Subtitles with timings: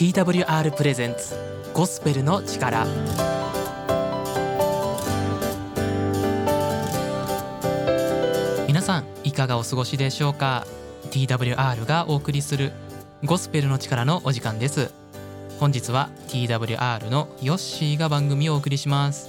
[0.00, 1.36] TWR プレゼンツ
[1.74, 2.86] ゴスペルの力。
[8.66, 10.66] 皆さんいかがお過ごしでしょうか
[11.10, 12.72] ？TWR がお送りする
[13.26, 14.90] ゴスペルの力のお時間です。
[15.58, 19.28] 本日は TWR のヨッシーが番組をお送りします。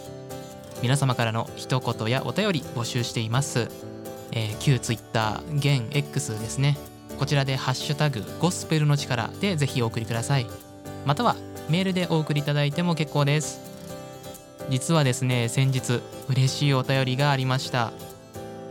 [0.81, 3.67] 皆様からの一言やお便り募集しています。
[4.31, 6.77] えー、旧 Twitter 現 X ですね。
[7.21, 10.47] こちらでハッシュタグゴスペルの力でぜひお送りください。
[11.05, 11.35] または
[11.69, 13.61] メールでお送りいただいても結構です。
[14.71, 17.91] 実はですね先日嬉しいお便りがありました。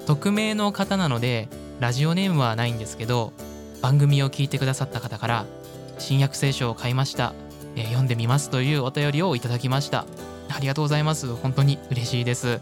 [0.06, 1.46] 匿名の方なので
[1.78, 3.32] ラジオネームはないんですけど
[3.82, 5.46] 番組を聞いてくださった方から
[6.00, 7.34] 新約聖書を買いました、
[7.76, 10.06] えー、読んでみますというお便りをいただきました。
[10.48, 11.32] ありがとうございます。
[11.36, 12.60] 本当に嬉しいです。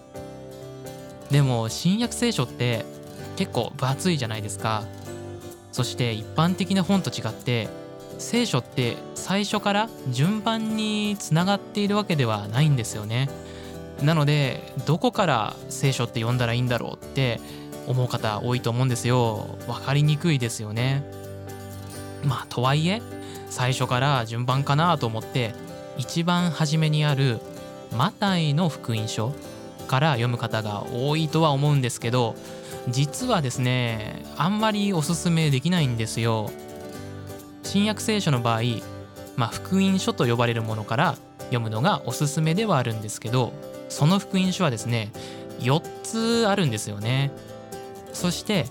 [1.30, 2.84] でも新約聖書って
[3.36, 4.84] 結構分厚いじゃないですか。
[5.78, 7.68] そして一般的な本と違って
[8.18, 13.28] 聖書って最初から順番につながっているわけではないんですよね。
[14.02, 17.40] なのでどこから聖書って読んだらいいんだろうって
[17.86, 19.56] 思う方多いと思うんですよ。
[19.68, 21.04] 分かりにくいですよね。
[22.24, 23.00] まあとはいえ
[23.48, 25.54] 最初から順番かなと思って
[25.96, 27.38] 一番初めにある
[27.96, 29.32] マタイの福音書
[29.86, 32.34] から読む方が多いとは思うんですけど
[32.90, 36.50] 実はですねあんまりおすすめできないんですよ。
[37.62, 38.60] 新約聖書の場合、
[39.36, 43.52] まあ、福音書と呼ばれるものから読むのがおすすめではあるんですけど
[43.88, 45.12] その福音書はですね
[45.60, 47.30] 4つあるんですよね。
[48.12, 48.66] そして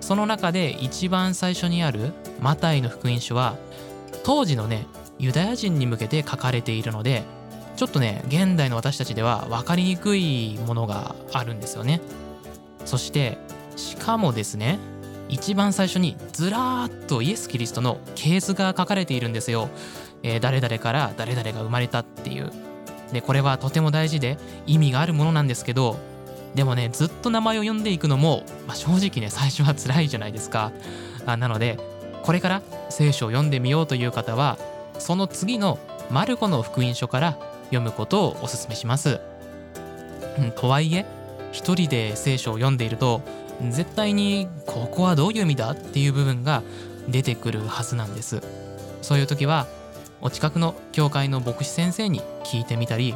[0.00, 3.56] その中で一番最初にあるマタイの福音書は
[4.22, 4.86] 当時のね
[5.18, 7.24] ユダヤ人に向けて書かれているので
[7.76, 12.00] ちょっとね現代の私たちでは分かりにくいものがあるんですよね。
[12.84, 13.38] そして
[13.76, 14.78] しかもですね
[15.28, 19.68] 一番最初にずらーっとイエス・キリストのケースが書かれているんですよ、
[20.22, 22.50] えー、誰々から誰々が生まれたっていう。
[23.12, 25.96] でこれはとても大事で意味があるものなんですけど
[26.56, 30.72] でもねずっと名前を呼んでいくのも、まあ、正直ね最初は辛いじゃないですか。
[31.24, 31.78] あなので
[32.22, 34.58] これから聖書を読んでみようという方は
[34.98, 35.78] その次の
[36.10, 39.20] マルコの福音書から読むことをお勧めします。
[40.38, 41.06] うん、とはいえ
[41.52, 43.22] 一人で聖書を読んでいると
[43.70, 46.62] 絶対にここはどういう意味だっていう部分が
[47.08, 48.42] 出てくるはずなんです。
[49.02, 49.66] そういう時は
[50.20, 53.14] お近くの教会の牧師先生に聞いてみたり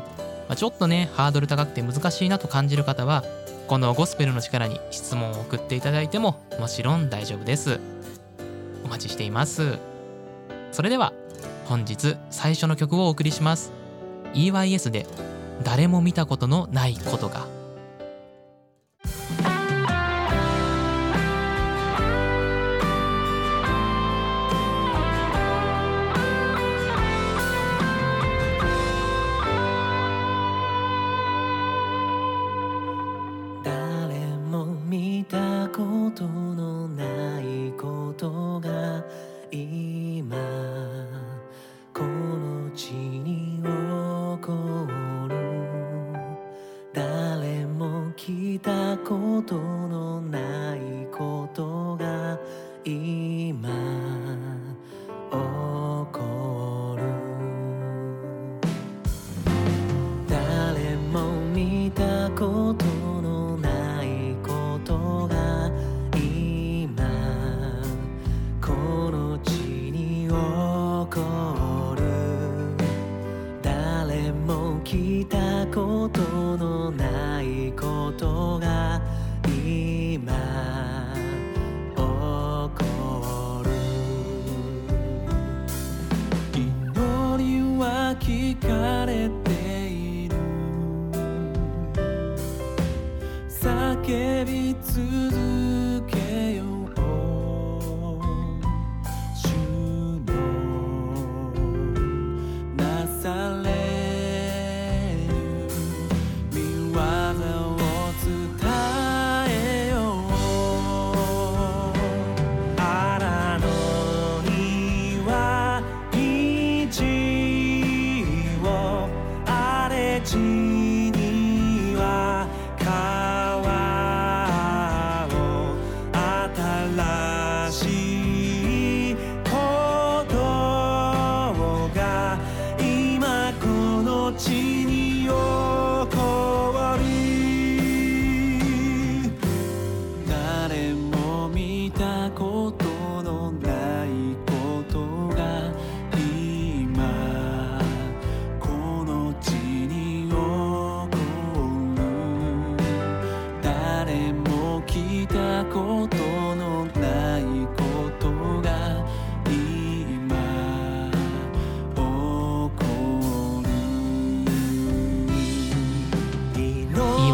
[0.54, 3.24] ちょっとねハードル高くて難しいなと感じる方は
[3.66, 7.80] このゴスペルの力に質問を送っていただいてももちろん大丈夫です。
[8.84, 9.78] お待ちしています。
[10.72, 11.12] それでは
[11.66, 13.72] 本日最初の曲をお送りします。
[14.34, 15.06] EYS で
[15.62, 17.46] 誰も見たことのないことが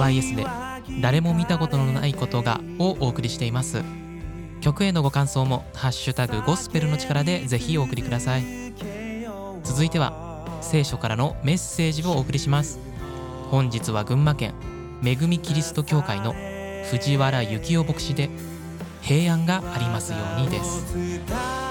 [0.07, 0.47] YS で
[1.01, 3.83] 誰も見たことのないことがをお送りしています。
[4.61, 8.45] 曲へのご感想もハッシュタグゴスペルの力でぜひお送りください。
[9.65, 12.79] 続いては聖書からのメッセージをお送りします。
[13.51, 14.55] 本日は群馬県
[15.05, 16.35] 恵みキリスト教会の
[16.91, 18.31] 藤原幸雄牧師で
[19.03, 21.66] 平安がありますようにです。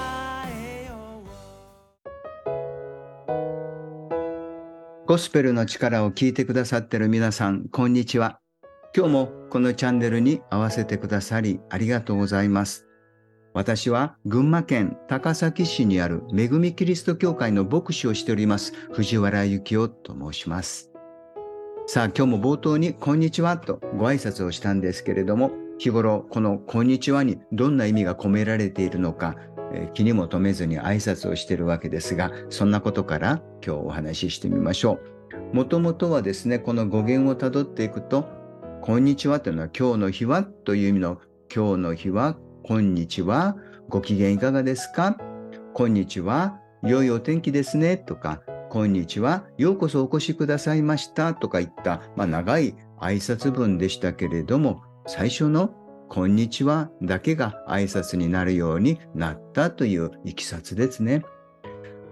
[5.06, 8.40] ゴスペルの力を聞いてくださっている皆さん、こんにちは。
[8.92, 12.88] 今日もこのチャンネルに合わせてくださりありがとうございます。
[13.54, 20.90] 私は群馬県高崎市にある恵みキリスト教会の牧師をしております藤原幸雄と申します。
[21.86, 29.36] さあ今日も冒頭にこんにちはとご挨拶をしたんですけれども日頃このこんにちはにどんな意味が込められているのか
[29.94, 35.00] 気にも留めずに挨拶をしてるわけですが、そんなことから今日お話ししてみましょ
[35.52, 35.56] う。
[35.56, 38.28] もともとはですね、この語源をたどっていくと、
[38.80, 41.20] こんにちはというのは今日の日はという意味の
[41.54, 43.56] 今日の日は、こんにちは、
[43.88, 45.16] ご機嫌いかがですか？
[45.72, 55.72] こんにちは、良いお天気ですねとか、こんにちは、ようこそお越しくださいましたとかいった、まあ、長い挨拶文でしたけれども、最初の
[56.08, 61.24] こんにちはだけが挨拶になるようになったといういきさつですね。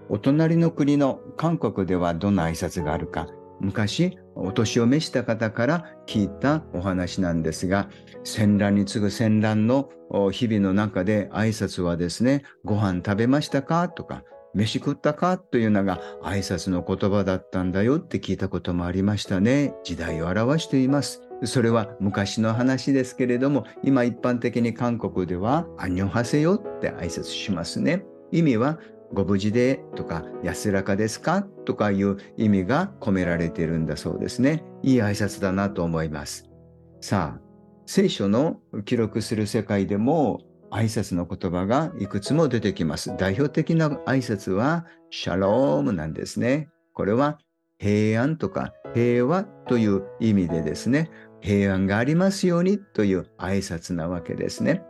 [0.08, 3.28] お隣の国の韓国ではどんな挨拶があるか、
[3.60, 7.88] 昔お年を召した方から聞いたお話なんですが、
[8.24, 9.88] 戦乱に次ぐ戦乱の
[10.32, 14.22] 日々の中で挨拶はですね、ご飯食べましたかとか、
[14.54, 19.72] 飯食ったかというのが挨拶の言葉だったんだよって聞いたこともありましたね。
[19.82, 21.22] 時代を表しています。
[21.42, 28.04] それは昔の話ですけれども、今一般的に韓国では、アンニョンハセヨって挨拶しますね。
[28.30, 28.78] 意味は、
[29.12, 31.42] ご無事でとか、安らかですか？
[31.64, 34.64] とかいう意味が込められているんだそうですね。
[34.82, 36.50] いい挨拶だなと思います。
[37.00, 37.40] さあ、
[37.86, 40.40] 聖書の記録する世界でも
[40.70, 43.14] 挨拶の言葉がいくつも出てきます。
[43.16, 46.70] 代表的な挨拶はシャロームなんですね。
[46.94, 47.38] これは
[47.78, 51.10] 平安とか平和という意味でですね、
[51.40, 54.82] 平安がありますようにという挨拶なわけですね。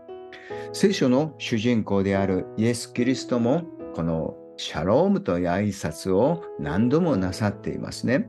[0.73, 3.63] 聖書の主人公であるイエス・キリストも
[3.95, 8.29] このシャロームという挨拶を何度もなさっていますね。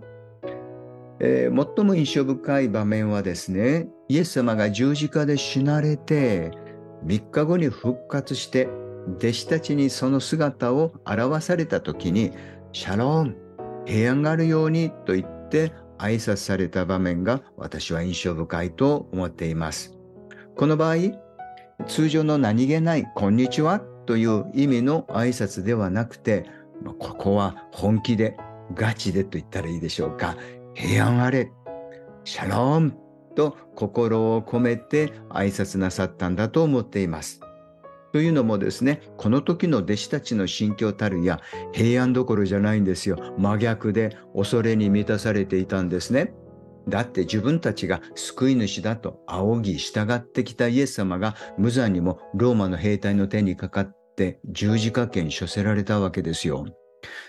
[1.19, 6.51] えー、最も印象深い場面はですね、イエス様が十字架で死なれて、
[7.05, 8.67] 3日後に復活して、
[9.17, 12.31] 弟子たちにその姿を表された時に、
[12.73, 13.37] シャローム、
[13.85, 19.97] 平安があるようにと言って挨拶された場面が私は印象深いと思っています。
[20.55, 20.95] この場合、
[21.87, 26.45] 通常の何気ないこんにちはという意味の挨拶ではなくて、
[26.99, 28.37] ここは本気で、
[28.73, 30.35] ガチでと言ったらいいでしょうか。
[30.73, 31.51] 平安あれ、
[32.23, 32.97] シャローン
[33.35, 37.39] と心を込めて挨拶なさったんだと思っています。
[38.15, 41.41] というのもですね、この時の弟子たちの心境たるや
[41.73, 43.17] 平安どころじゃないんですよ。
[43.37, 46.33] 真逆で恐れに満たされていたんですね。
[46.87, 56.63] だって自分たちが救い主だと仰ぎ従ってきたイエス様が無残にもローマの兵隊の手にかかって十字架刑に処せられたわけですよ。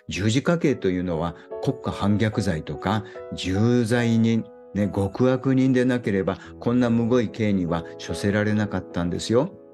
[0.08, 3.02] 十字架刑というのは国家反逆罪とか
[3.34, 9.65] 重罪人、ね、極悪人でなければこんなむごい刑には処せられなかったんですよ。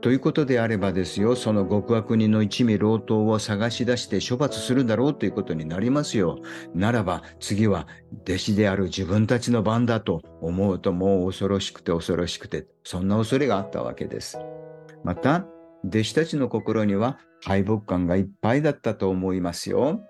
[0.00, 6.38] ということであればですよ、その極悪人の一味老頭を探し出して処罰するだろうということになりますよ。
[6.72, 7.88] ならば次は
[8.22, 14.38] 弟子である自分たちの番だと思うともう恐ろしくて恐ろしくて、そんな恐れがあったわけです。
[15.02, 15.46] また、
[15.84, 20.00] 弟子たちの心には敗北感がいっぱいだったと思いますよ。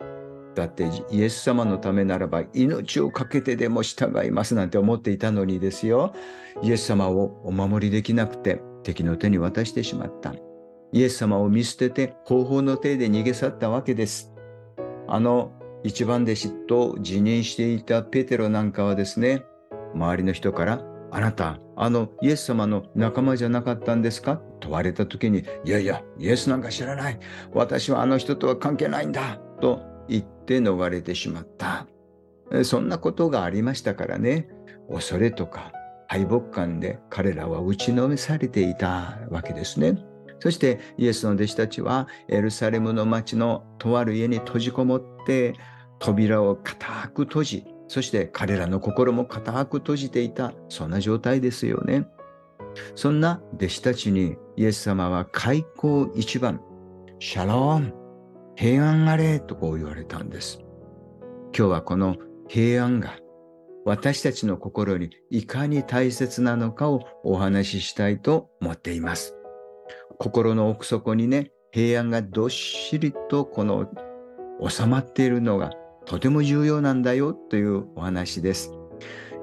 [0.55, 6.13] だってイエス様のためならば命を懸けてでも従いますなんて思っていたのにですよ。
[6.63, 10.33] イエス様をお守りできなくて敵の手に渡してしまった。
[10.93, 14.33] イエス様を見捨てて方法の手で逃げ去ったわけです。
[15.07, 15.53] あの
[15.85, 19.45] 一番弟子と辞任していたペテロなんかはですね、
[19.95, 24.41] 周りの人から、あなた、あのイエス様の仲間じゃなかったんですか？
[24.61, 27.19] 問われた時に、いやいや、イエスなんか知らない。
[27.53, 29.39] 私はあの人とは関係ないんだ。
[29.61, 31.87] と言って逃れてしまった。
[32.65, 34.49] そんなことがありましたからね、
[34.91, 35.73] 恐れとか
[36.09, 39.97] 敗北感で彼らは打ちのめされていたわけですね。
[40.41, 45.55] そしてイエスの弟子たちはエルサレムの町のとある家に閉じこもって
[45.99, 52.07] 扉を固く閉じ、そして彼らの心も固く閉じていた、そんな状態ですよね。
[52.95, 56.61] そんな弟子たちにイエス様は開口一番、
[57.19, 57.93] シャローン、
[58.55, 60.61] 平安あれとこう言われたんです。
[61.57, 63.17] 今日はこの平安が
[63.89, 69.35] 私たちの心にいかに大切なのかをお話ししたいと思っています。
[70.19, 73.91] 心の奥底にね、平安がどっしりとこの
[74.69, 75.71] 収まっているのが
[76.05, 78.75] とても重要なんだよというお話です。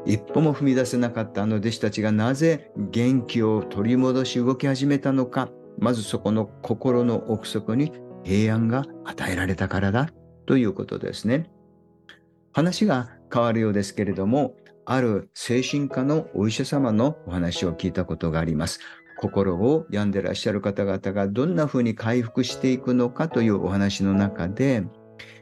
[0.06, 5.50] 一歩も踏み出せなかったあの弟子たちがなぜ元気を取り戻し動き始めたのか、
[5.80, 7.92] まずそこの心の奥底に
[8.24, 10.12] 平安が与えられたからだ
[10.46, 11.50] ということですね。
[12.54, 18.80] 話が変わるようですけれども、ある精神科のお医者様のお話を聞いたことがあります。
[19.20, 24.86] 心を病んでらっしゃる方々がどんな風に回復していくのかというお話の中で、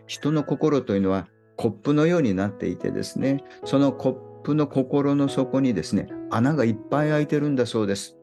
[0.08, 8.18] 人の心というのはコップのようになっていてですね、そのコップの心の底にですね、穴がいっぱい開いてるんだそうです。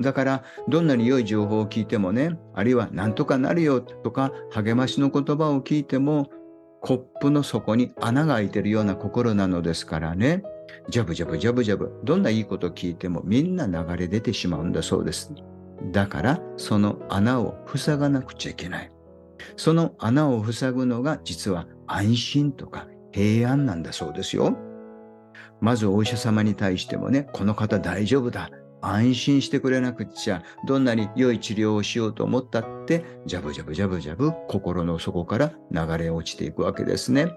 [0.00, 6.30] だから、どんなに良い情報を聞いてもね、あるいは何とかなるよとか励ましの言葉を聞いても、
[6.82, 10.42] コップの底に穴が開いてるような心なのですからね、
[10.88, 15.32] ジャブジャブジャブジャブ、どんないいこと聞いてもみんな流れ出てしまうんだそうです。
[15.92, 18.90] だから、その穴を塞がなくちゃいけない。
[19.56, 24.56] その穴を塞ぐのが実は安心とか平安なんだそうですよ。
[25.60, 28.50] まずお医者様に対してもね、この方大丈夫だ。
[28.82, 37.32] 安心してくれなくちゃ、どんなに良い治療をしようと思ったって、ジャブジャブジャブジャブ心の底から流れ落ちていくわけですね。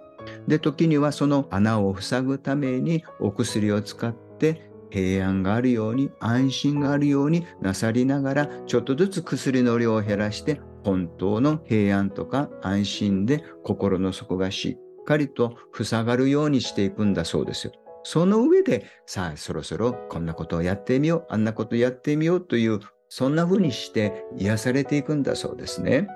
[0.47, 17.73] で、時にはその穴を塞ぐためにお薬を使って平安があるように、安心があるようになさりながら、ちょっとずつ薬の量を減らして、本当の平安とか安心で心の底がしっかりと塞がるようにしていくんだそうですよ。
[18.05, 26.07] その上で、さあ、そろそろこんなことをやってみよう、あんなことやってみようという、そんな風にして癒されていくんだそうですね。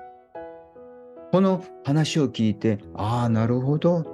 [1.32, 4.04] この話を聞いて、ああ、なるほど。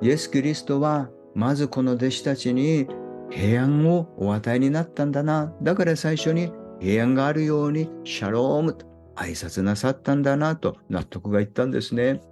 [0.00, 2.86] イエス・キリストは、まずこの弟子たちに
[3.28, 5.52] 平安をお与えになったんだな。
[5.60, 12.22] だから最初に平安があるように、シャロームと挨拶なさったんだなと納得がいったんですね。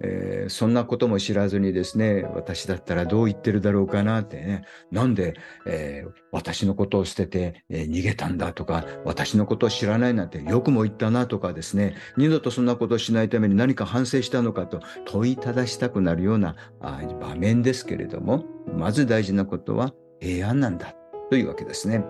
[0.00, 5.34] えー、そんなことも知らずにですね、私だったらどう言ってるだろうかなってね、なんで、
[5.66, 18.44] えー、私のことを捨てて、えー、逃げたんだとか、私のことを知らないなんてよくも言ったなとかですね、二度とそんなことをしないために何か反省したのかと問いただしたくなるようなあ場面ですけれども、
[18.76, 20.94] まず大事なことは平安なんだ
[21.30, 22.04] というわけですね。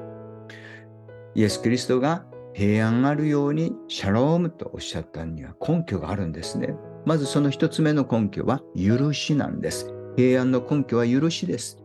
[1.34, 2.24] イエス・キリストが
[2.54, 6.74] 平安があるようにシャロームとおっしゃったには根拠があるんですね。
[7.06, 9.94] まずその一つ目の根拠は許しなんです。
[10.16, 11.78] 平安の根拠は許しです。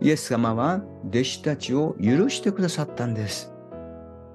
[0.00, 3.52] イエス様は弟子たちを許してくださったんです。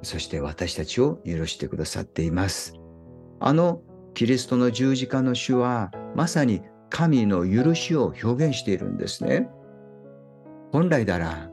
[0.03, 2.75] そして私たちを許してくださっています。
[3.39, 3.81] あの
[4.13, 9.49] キリストの十字架の主はまさに神の許しを表現しているんですね。
[10.71, 11.49] 本来なら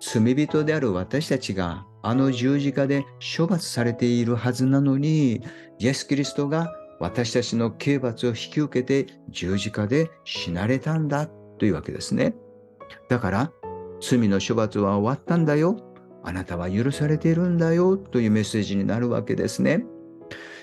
[0.00, 3.04] 罪人である私たちがあの十字架で
[3.36, 5.42] 処罰されているはずなのに、
[5.78, 11.26] イエス・キリストが私たちの刑罰を引き受けて十字架で死なれたんだ
[11.58, 12.34] というわけですね。
[13.08, 13.52] だから、
[14.00, 15.76] 罪の処罰は終わったんだよ。
[16.22, 19.84] あなたは許されているんだよというメッセージになるわけですね。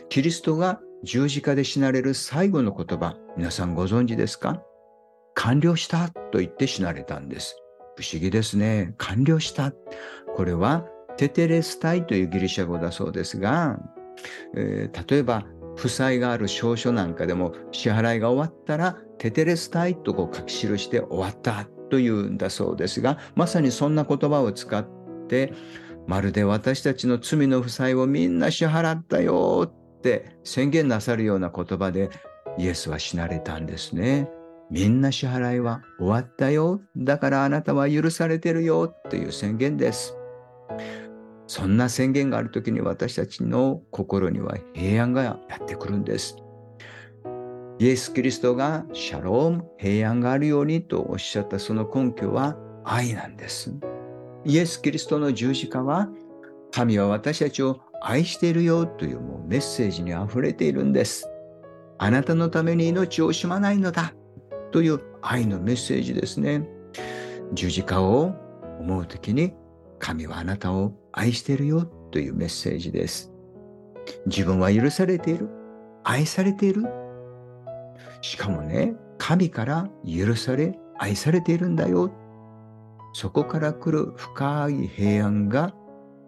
[0.09, 4.61] キリストが十字架で死なれる最後の言葉、皆さんご存知ですか？
[5.33, 7.57] 完了したと言って死なれたんです。
[7.95, 8.93] 不思議ですね。
[8.97, 9.73] 完了した。
[10.35, 10.85] これは
[11.17, 13.79] テテレスタイというギリシャ語だそうですが、
[14.55, 15.45] えー、例えば
[15.77, 24.85] 負債がある証書なんかでも支払いが終わったらテテレスタイとこう書き記して終わったというんだそうですがまさにそんな言葉を使っ
[25.27, 25.53] て
[26.07, 32.09] まるで私たちの罪の負債をみんな支払ったよって宣言なさるような言葉で
[32.57, 34.29] イエスは死なれたんですね。
[34.69, 36.81] みんな支払いは終わったよ。
[36.95, 40.17] だからあなたは許されてるよという宣言です。
[41.47, 46.35] そんな宣言がある時に私たちの心には平安がやってくるんです。
[47.79, 53.71] イエス・キリストがシャローム、平安があるようにとおっしゃったその根拠は愛なんです。
[54.45, 56.09] イエス・キリストの十字架は
[56.71, 61.29] 神は私たちを愛しているよというもうメッセージに溢れているんです。
[61.97, 64.13] あなたのために命を惜しまないのだ
[64.71, 66.67] という愛のメッセージですね。
[67.53, 68.33] 十字架を
[68.79, 69.53] 思うときに
[69.99, 73.31] 神はあなたを愛しているよというメッセージです。
[74.25, 75.49] 自分は許されている。
[76.03, 76.83] 愛されている。
[78.21, 82.11] しかもね、神から許され、愛されているんだよ。
[83.13, 85.73] そこから来る深い平安が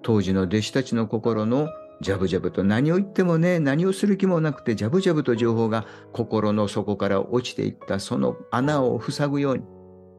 [0.02, 1.68] 当時の弟子たちの心の
[2.02, 9.64] ジャブジャブと何を言ってもね、何をする気もなくて、ジャブジャブと情報が心の底から落ちていったその穴を塞ぐように、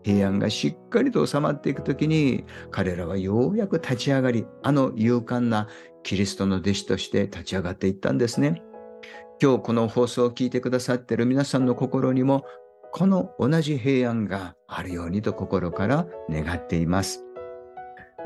[0.03, 5.69] 平安がしっかりと収まっていくときに、彼らはようやく立ち上がり、あの勇敢な
[6.03, 8.63] キリストの弟子として立ち上がっていったんですね。
[9.43, 12.45] 今日この放送を聞いてくださっている皆さんの心にも、
[12.93, 17.25] この同じ平安があるようにと心から願っています。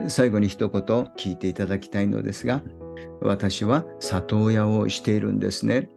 [0.08, 2.62] 最後に一言聞いていただきたいのですが、
[3.20, 5.88] 私は里親をしているんですね。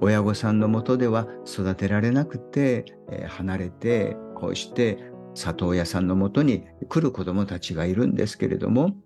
[0.00, 2.84] 親御さんのもとでは育てられなくて、
[3.28, 4.98] 離れてこうして
[5.34, 8.96] 里親さんのもとに来る子どもたちがいるんですけれども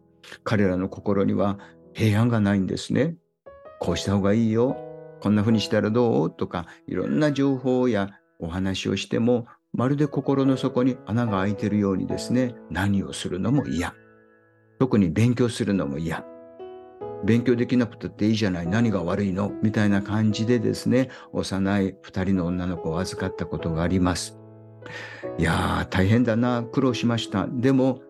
[0.44, 1.58] 彼らの心には
[1.92, 3.16] 平安がないんですね。
[3.78, 4.78] こうした方がいいよ。
[5.20, 6.30] こんな風にしたらどう？
[6.30, 13.94] とかいろんな情報やお話をしてもまるで心の底に穴が開いてるようにですね何をするのも嫌。
[14.78, 16.24] 特に勉強するのも嫌。
[17.24, 19.52] 勉強できなくたっていいじゃない、何が悪いの？
[19.62, 24.35] みたいな感じでですね、幼い二人の女の子を預かったことがあります。
[25.38, 27.46] いやー、大変だな、苦労しました。
[27.50, 28.00] でも、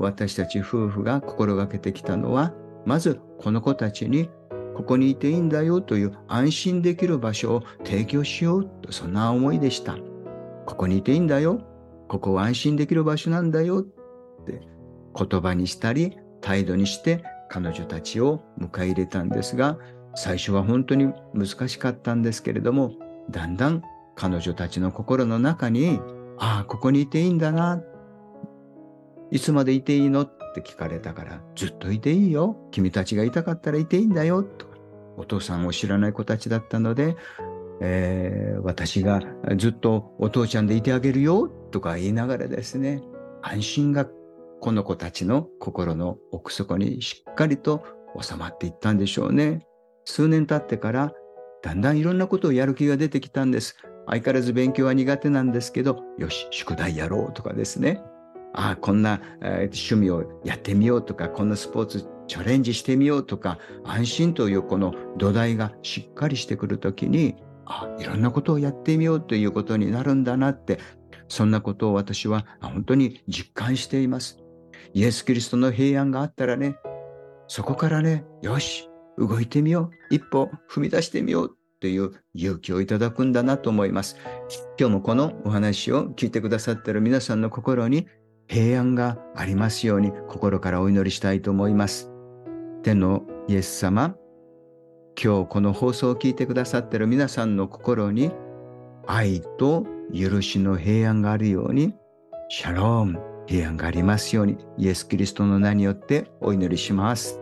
[0.00, 2.54] 私たち夫婦が心がけてきたのは、
[2.86, 4.30] まずこの子たちに
[4.74, 9.96] ここにいていいんだよという安心できる場所を提供しようと、そんな思いでした。
[10.66, 11.60] ここにいていいんだよ。
[12.08, 13.82] ここは安心できる場所なんだよっ
[14.44, 14.60] て
[15.14, 19.78] 言葉にしたり態度にして彼女たちを迎え入れたんですが、
[20.14, 22.92] 最初は本当に難しかったんですけれども、
[23.30, 23.82] だんだん
[24.14, 26.00] 彼女たちの心の中に、
[26.38, 27.82] ああ、ここにいていいんだな。
[29.30, 30.22] いつまでいていいの？
[30.22, 32.56] って聞かれたから、ずっといていいよ。
[32.70, 34.42] 君たちがいたかったらいていいんだよ。
[34.42, 34.66] と
[35.16, 37.16] お父さんを知らない子たちだったので、
[37.80, 39.20] えー、私が
[39.56, 43.02] ずっとお父ちゃんでいてあげるよとか言いながらですね、
[43.40, 44.06] 安心が
[44.60, 47.82] この子たちの心の奥底にしっかりと
[48.20, 49.66] 収まっていったんでしょうね。
[50.04, 51.12] 数年経ってから
[51.62, 53.76] だんだんいろんなことをやる気が出てきたんです。
[54.06, 58.02] 相変わらず勉強は苦手なんですけど、よし、宿題やろうとかですね。
[58.54, 70.78] ああ、こんな、えー、趣味をやってみようとか、こんなスポーツチャレンジしてみようとか、安心というこの土台がしっかりしてくるときに、あいろんなことをやってみようということになるんだなって、
[71.28, 74.38] そんなことを私は本当に実感しています。
[74.92, 76.76] イエス・キリストの平安があったらね、
[77.48, 84.16] そこからね、よし、動いてみよう、一歩踏み出してみようという勇気をいただくんだなと思います。
[84.78, 88.06] 今日もこのお話を聞いてくださっている皆さんの心に
[88.46, 92.08] 平安がありますように心からお祈りしたいと思います。
[92.84, 94.14] 天のイエス様、
[95.20, 98.30] 今日この放送を聞いてくださっている皆さんの心に
[99.08, 101.94] 愛と許しの平安があるように、
[102.48, 103.20] シャローム。
[103.48, 107.41] 平安がありますように、イエス・キリストの名によってお祈りします。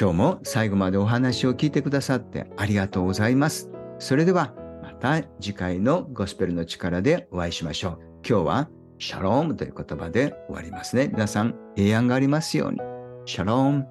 [0.00, 3.68] 今日も最後までお話を聞いてくださってありがとうございます。
[3.98, 7.98] それではまた次回のゴスペルの力でお会いしましょう。
[8.24, 8.68] 今日は
[9.00, 11.08] シャロームという言葉で終わりますね。
[11.08, 12.78] 皆さん平安がありますように。
[13.26, 13.86] シャローム。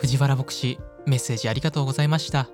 [0.00, 2.50] 藤原牧師、メッセージありがとうございました。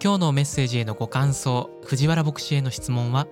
[0.00, 3.26] 今日のメッセージへのご感想、藤原牧師への質問は、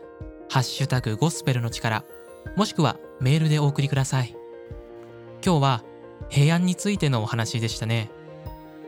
[0.51, 2.05] ハッシュタグゴスペルの力、
[2.57, 4.35] もしくはメールでお送りください。
[5.45, 5.85] 今日は
[6.31, 8.11] 平安についてのお話でしたね。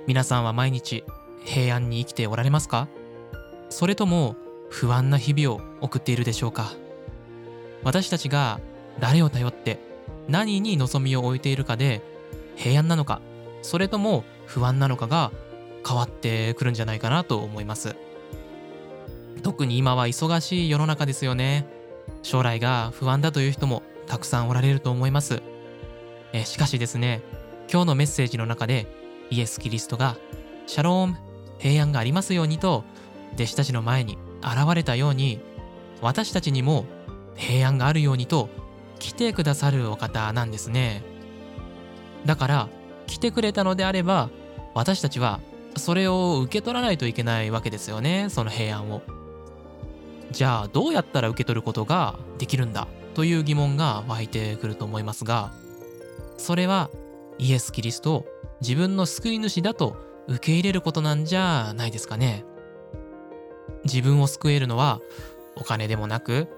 [0.07, 1.05] 皆さんは毎日
[1.45, 2.89] 平安に生きておられますか？
[3.69, 4.37] それとも
[4.71, 6.73] 不安な日々を送っているでしょうか？
[7.85, 8.59] 私たちが
[9.01, 9.79] 誰を頼って
[10.29, 12.01] 何に望みを置いているかで
[12.55, 13.21] 平安なのか
[13.61, 15.33] それとも不安なのかが
[15.87, 17.97] 変わってくるんじゃないかなと思います。
[19.43, 21.67] 特に今は忙しい世の中ですよね。
[22.23, 25.43] 将来が不安だという人もたくさんおられると思います。
[26.33, 27.23] えしかしですね、
[27.71, 28.87] 今日のメッセージの中で
[29.31, 30.17] イエス・キリストが
[30.67, 31.17] シャローム、
[31.59, 32.85] 平安がありますようにと
[33.35, 35.41] 弟子たちの前に現れたように
[36.01, 36.85] 私たちにも
[37.35, 38.49] 平安があるようにと
[38.99, 41.03] 来てくださるお方なんですね。
[42.25, 42.69] だから
[43.07, 44.31] 来てくれたのであれば
[44.75, 45.41] 私たちは
[45.77, 49.03] それを受け取らないといけないわけですよねその平安を。
[50.33, 55.53] じゃあどうやったら受け取ることができるんだという疑問が湧いてくると思いますが
[56.37, 56.91] それは
[57.39, 58.27] イエス・キリストを
[58.61, 59.97] 自分の救い主だと
[60.29, 62.45] 受け入れることなんじゃないですかね。
[63.85, 65.01] 自分を救えるのは
[65.57, 66.49] お金でもなく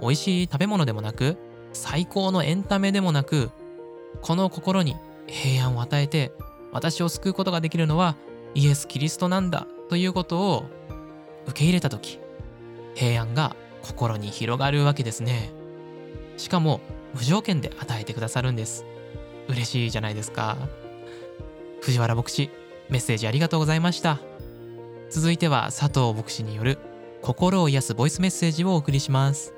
[0.00, 1.36] 美味しい食べ物でもなく
[1.72, 3.50] 最高のエンタメでもなく
[4.20, 6.32] この心に平安を与えて
[6.72, 8.16] 私を救うことができるのは
[8.54, 10.64] イエス・キリストなんだということを
[11.46, 12.18] 受け入れた時
[12.94, 15.50] 平安が心に広がるわけですね。
[16.36, 16.80] しかも
[17.14, 18.84] 無条件で与えてくださるんです。
[19.48, 20.56] 嬉しいじゃないですか。
[21.80, 22.50] 藤原牧師
[22.88, 24.20] メッセージありがとうございました。
[25.10, 26.78] 続いては佐藤牧師による
[27.20, 29.54] 心を癒すボイスメッセージをお送りします。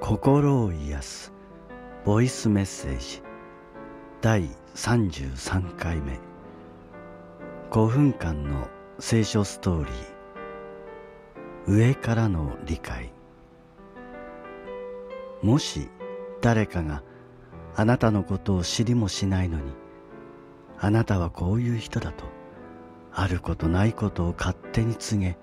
[0.00, 1.32] 心を癒す
[2.04, 3.22] ボイスメッセージ。
[4.20, 6.18] 第33回目。
[7.70, 9.94] 5分間の聖書ストーリー。
[11.66, 13.12] 上からの理解。
[15.42, 15.88] もし
[16.40, 17.02] 誰かが
[17.74, 19.72] あなたのことを知りもしないのに
[20.78, 22.24] あなたはこういう人だと
[23.12, 25.38] あることないことを勝手に告げ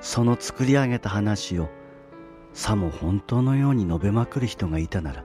[0.00, 1.68] その作り上げた話を
[2.52, 5.24] さも本当のように述べまくる人がいたなら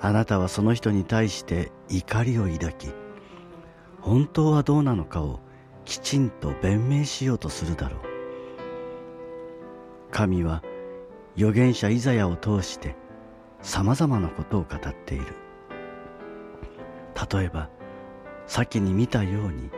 [0.00, 2.88] あなたはその人に対して怒りを抱き
[4.00, 5.40] 本当はどうなのかを
[5.84, 8.12] きちんと弁明しようとするだろう。
[10.12, 10.62] 神は
[11.36, 12.94] 預言者イザヤを通して
[13.62, 15.26] さまざまなことを語っている。
[17.32, 17.70] 例えば
[18.46, 19.70] 先に見たように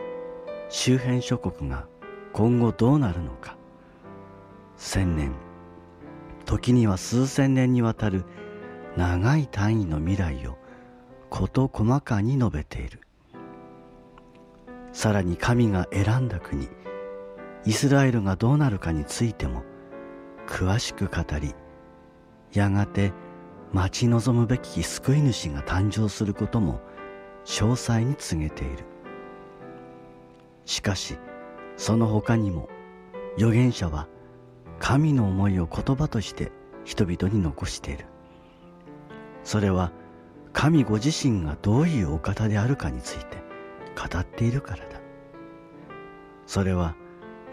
[0.69, 1.85] 周辺諸国が
[2.33, 3.55] 今後どうなるのか。
[4.77, 5.33] 千年。
[6.45, 8.23] 時には数千年にわたる
[8.97, 10.57] 長い単位の未来を
[11.29, 12.99] 事細かに述べている。
[14.91, 16.69] さらに神が選んだ国
[17.65, 19.63] イスラエルがどうなるかについても
[20.47, 21.53] 詳しく語り
[22.53, 23.11] やがて
[23.75, 26.79] 待ち望むべき救い主が誕生することも
[27.43, 28.85] 詳細に告げている。
[30.63, 31.17] しかし
[31.75, 32.69] その他にも
[33.35, 34.07] 預言者は
[34.79, 36.53] 神の思いを言葉として
[36.85, 38.05] 人々に残している。
[39.43, 39.91] それは
[40.53, 43.43] 神ご自身がどういうお方であるかについて
[43.93, 45.01] 語っているからだ。
[46.47, 46.95] それは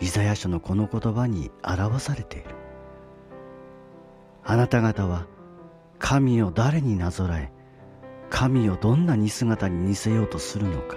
[0.01, 2.51] イザヤ書のこの言葉に表されている。
[4.45, 5.27] あなた方は
[6.03, 7.53] 神を誰になぞらえ
[8.29, 10.97] 神をどんな似姿に似せようとするのか。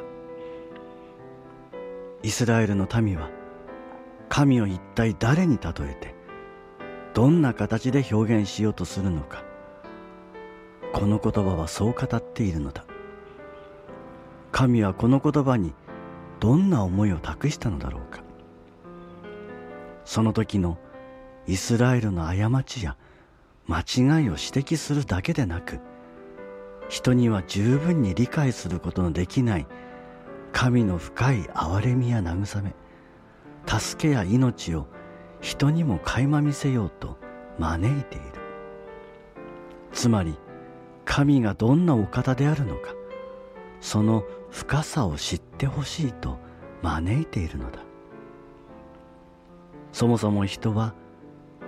[2.24, 3.30] イスラエルの民は
[4.30, 6.16] 神を一体誰に例えて
[7.14, 9.44] どんな形で表現しようとするのか。
[10.92, 12.84] この言葉はそう語っているのだ。
[14.52, 15.76] 神はこの言葉に
[16.40, 18.24] どんな思いを託したのだろうか。
[20.04, 20.80] その時の
[21.46, 22.98] イスラエルの過ちや
[23.68, 25.80] 間違いを指摘するだけでなく
[26.88, 29.68] 人には十分に理解することのできない
[30.52, 32.76] 神の深い憐れみや慰め
[33.68, 34.88] 助けや命を
[35.42, 37.18] 人にも垣間見せようと
[37.60, 38.26] 招いている。
[39.92, 40.36] つまり
[41.06, 42.94] 神がどんなお方であるのか
[43.80, 46.40] その深さを知ってほしいと
[46.82, 47.80] 招いているのだ。
[49.92, 50.94] そもそも人は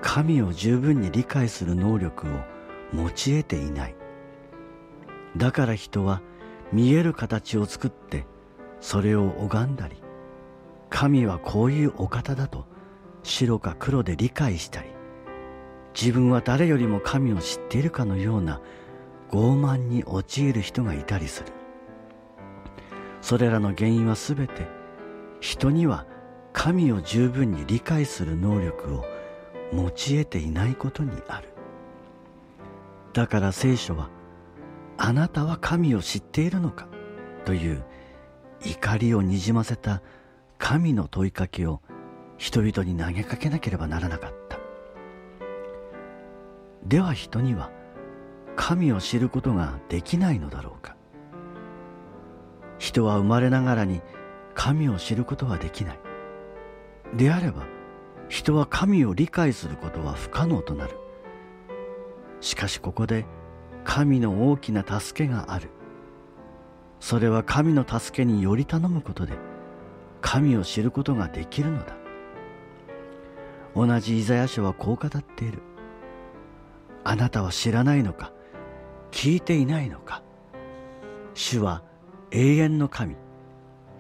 [0.01, 2.39] 神を十分に理解する能力を
[2.93, 3.95] 持ち得ていない。
[5.36, 6.21] だから人は
[6.71, 8.25] 見える形を作って
[8.79, 9.97] それを拝んだり
[10.89, 12.65] 神はこういうお方だと
[13.23, 14.89] 白か黒で理解したり
[15.93, 18.62] 自分は誰よりも神を知っているかのような
[19.29, 21.51] 傲慢に陥る人がいたりする。
[23.21, 24.67] それらの原因はすべて
[25.41, 26.05] 人には
[26.53, 29.05] 神を十分に理解する能力を
[29.71, 31.49] 持ち得ていないことにある。
[33.13, 34.10] だから聖書は
[34.97, 36.88] あなたは神を知っているのか
[37.45, 37.84] という
[38.63, 40.01] 怒りをにじませた
[40.58, 41.82] 神の問いかけを
[42.38, 44.58] 人々に投げかけなければならなかった。
[46.86, 47.71] では人には
[48.56, 50.95] 神を知ることができないのだろうか。
[52.80, 54.01] 人は生まれながらに
[54.53, 55.99] 神を知ることはできない。
[57.15, 57.65] であれば
[58.29, 60.97] 人は神を理解することは不可能となる。
[62.41, 63.25] しかしここで
[63.83, 65.69] 神の大きな助けがある。
[66.99, 69.33] それは神の助けにより頼むことで
[70.21, 71.95] 神を知ることができるのだ。
[73.75, 75.61] 同じイザヤ書はこう語っている。
[77.03, 78.33] あなたは知らないのか？
[79.11, 80.21] 聞いていないのか？
[81.33, 81.83] 主は
[82.31, 83.15] 永遠の神。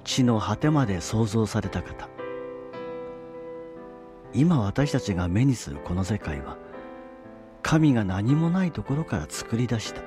[0.03, 2.09] 地の果てまで創造された方。
[4.37, 6.57] 今私たちが目にするこの世界は
[7.63, 10.01] 神が何もないところから作り出した。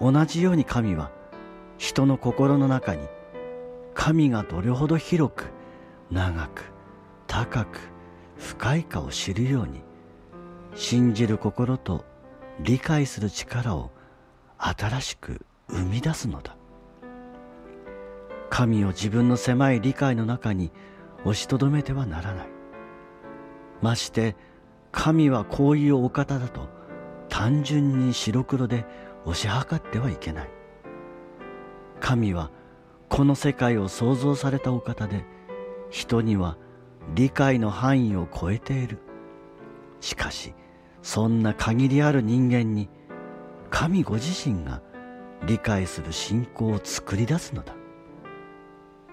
[0.00, 1.12] 同じように神は
[1.76, 3.06] 人の心の中に
[3.92, 5.52] 神がどれほど広く
[6.10, 6.72] 長く
[7.26, 7.78] 高く
[8.38, 9.82] 深いかを知るように
[10.74, 12.06] 信じる心と
[12.60, 13.90] 理解する力を
[14.56, 16.56] 新しく生み出すのだ。
[18.48, 20.72] 神を自分の狭い理解の中に
[21.24, 22.59] 押しとどめてはならない。
[23.82, 24.36] まして
[24.92, 26.68] 神はこういうお方だと
[27.28, 28.84] 単純に白黒で
[29.24, 30.48] 押し量ってはいけない。
[32.00, 32.50] 神は
[33.08, 35.24] この世界を創造されたお方で
[35.90, 36.56] 人には
[37.14, 38.98] 理解の範囲を超えている。
[40.00, 40.54] しかし
[41.02, 42.88] そんな限りある人間に
[43.70, 44.82] 神ご自身が
[45.46, 47.74] 理解する信仰を作り出すのだ。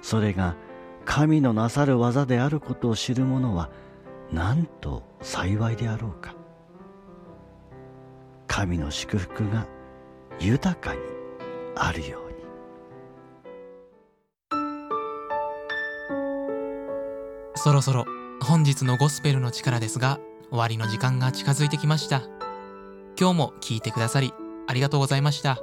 [0.02, 0.56] それが
[1.06, 3.70] 神のなさる技であることを知る者は
[4.32, 6.36] なんと幸いであろうか。
[8.48, 9.68] 神の祝福が
[10.40, 11.00] 豊かに
[11.76, 12.38] あるように。
[17.56, 18.06] そろそろ
[18.42, 22.22] 本日のゴスペルの力ですが終わりの時間が近づいてきました。
[23.20, 24.34] 今日も聞いてくださり
[24.68, 25.60] ありがとうございました。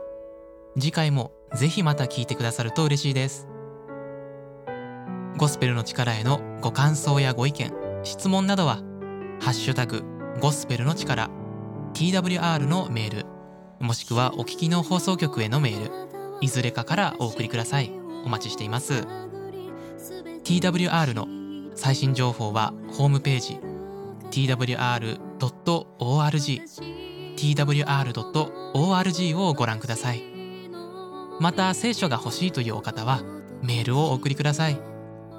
[0.76, 3.46] 次回もぜひまた聞いてくださると嬉しいです。
[5.36, 8.76] ゴスペルの力へのご感想やご意見質問などは
[9.40, 10.04] ハッシュタグ
[10.40, 11.30] ゴスペルの力
[11.94, 13.26] TWR のメール
[13.80, 15.90] もしくはお聞きの放送局へのメール
[16.40, 17.90] いずれかからお送りください。
[18.24, 19.06] お待ちしています。
[20.44, 21.26] TWR の
[21.74, 23.58] 最新情報はホームページ
[24.30, 25.18] twr.org
[27.36, 30.22] twr.org をご覧ください。
[31.40, 33.22] また聖書が欲しいというお方は
[33.62, 34.78] メールをお送りください。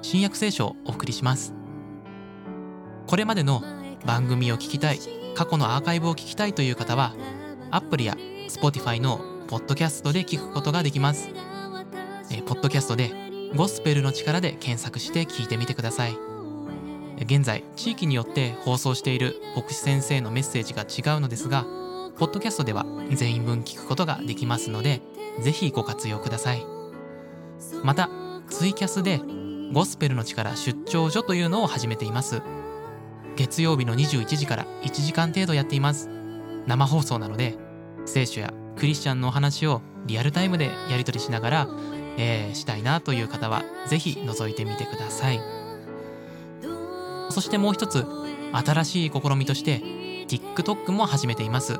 [0.02, 1.54] 新約聖書をお送りします。
[3.06, 3.62] これまでの
[4.04, 4.98] 番組を聞きたい
[5.34, 7.14] 過去のアーカイブを聞きたいという方は
[7.70, 8.16] アプリや
[8.48, 11.30] Spotify のポッドキャストで聞くことができます。
[12.32, 13.12] えポッドキャストで
[13.54, 16.16] ゴスペルの力で検索して聞いてみてください。
[17.22, 21.64] 現在地域によって放送している牧師先生のメッセージが違うのですが
[22.18, 25.00] ポッドキャストでは全員分聞くことができますので
[25.40, 26.66] ぜひご活用ください。
[27.84, 28.10] また
[28.48, 29.20] ツイキャスで
[29.72, 32.42] ゴスペルの力出張所というのを始めています。
[33.36, 36.08] 月曜日の21時から1時間程度やっています。
[36.66, 37.56] 生放送なので
[38.06, 41.68] 聖書やクリスチャンのお話をリアルタイムでやり取りしながら、
[42.16, 45.40] えー、したいなという方はぜひ覗いてみてください。
[47.30, 48.06] そしてもう一つ
[48.52, 49.82] 新しい試みとして
[50.28, 51.78] TikTok も始めています。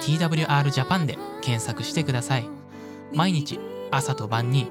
[0.00, 2.48] TWR Japan で検索してください。
[3.12, 3.60] 毎日
[3.92, 4.68] 朝と晩に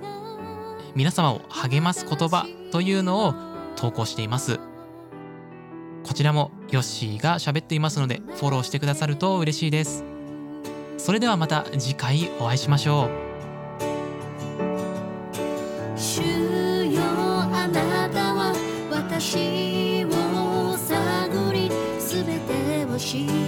[0.96, 3.34] 皆様を励ます言葉というのを
[3.78, 4.60] 投稿しています。
[6.14, 10.04] こちらもヨッシーが喋っていますのでフォローしてくださると嬉しいです。
[11.00, 13.10] それではまた次回お会いしましょ
[15.98, 16.00] う。
[16.00, 17.02] 主よ
[17.52, 18.54] あなたは
[18.92, 23.43] 私を探りすべてを知る。